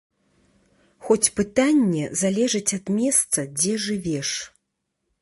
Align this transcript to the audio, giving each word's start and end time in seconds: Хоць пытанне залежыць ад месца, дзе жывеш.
Хоць 1.09 1.31
пытанне 1.41 2.03
залежыць 2.23 2.75
ад 2.81 2.85
месца, 2.99 3.39
дзе 3.61 3.73
жывеш. 3.89 4.29